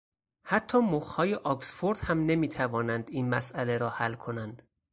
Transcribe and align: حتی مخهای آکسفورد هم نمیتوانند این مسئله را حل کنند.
حتی 0.45 0.77
مخهای 0.77 1.35
آکسفورد 1.35 1.99
هم 1.99 2.25
نمیتوانند 2.25 3.09
این 3.11 3.29
مسئله 3.29 3.77
را 3.77 3.89
حل 3.89 4.13
کنند. 4.13 4.61